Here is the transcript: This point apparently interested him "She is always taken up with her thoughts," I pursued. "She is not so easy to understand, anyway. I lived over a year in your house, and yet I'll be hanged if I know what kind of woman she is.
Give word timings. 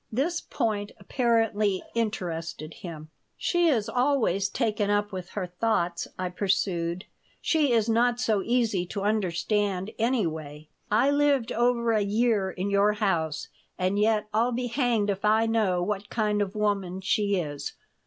This 0.11 0.41
point 0.41 0.93
apparently 0.99 1.83
interested 1.93 2.73
him 2.73 3.11
"She 3.37 3.67
is 3.67 3.87
always 3.87 4.49
taken 4.49 4.89
up 4.89 5.11
with 5.11 5.29
her 5.37 5.45
thoughts," 5.45 6.07
I 6.17 6.29
pursued. 6.29 7.05
"She 7.39 7.71
is 7.71 7.87
not 7.87 8.19
so 8.19 8.41
easy 8.41 8.83
to 8.87 9.03
understand, 9.03 9.91
anyway. 9.99 10.69
I 10.89 11.11
lived 11.11 11.51
over 11.51 11.91
a 11.91 12.01
year 12.01 12.49
in 12.49 12.71
your 12.71 12.93
house, 12.93 13.49
and 13.77 13.99
yet 13.99 14.27
I'll 14.33 14.51
be 14.51 14.65
hanged 14.65 15.11
if 15.11 15.23
I 15.23 15.45
know 15.45 15.83
what 15.83 16.09
kind 16.09 16.41
of 16.41 16.55
woman 16.55 17.01
she 17.01 17.35
is. 17.35 17.73